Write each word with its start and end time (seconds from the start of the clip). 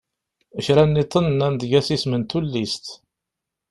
Kra 0.65 0.83
nniḍen 0.85 1.25
nnan-d 1.31 1.61
eg-as 1.65 1.87
isem 1.95 2.13
n 2.17 2.23
tullist. 2.29 2.85